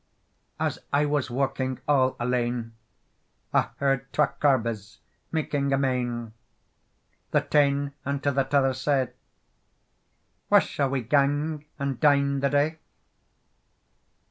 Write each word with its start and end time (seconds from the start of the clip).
AS 0.59 0.79
I 0.91 1.05
was 1.05 1.29
walking 1.29 1.79
all 1.87 2.15
alane, 2.19 2.71
I 3.53 3.69
heard 3.77 4.11
twa 4.11 4.33
corbies 4.41 4.97
making 5.31 5.71
a 5.73 5.77
mane; 5.77 6.33
The 7.29 7.41
tane 7.41 7.93
unto 8.03 8.31
the 8.31 8.45
t'other 8.45 8.73
say, 8.73 9.11
"Where 10.49 10.59
sall 10.59 10.89
we 10.89 11.01
gang 11.03 11.65
and 11.77 11.99
dine 11.99 12.39
the 12.39 12.49
day?" 12.49 12.79